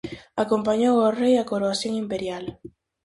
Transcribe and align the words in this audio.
Acompañou 0.43 0.95
o 1.07 1.13
rei 1.19 1.35
á 1.41 1.45
coroación 1.51 1.93
imperial. 2.03 2.45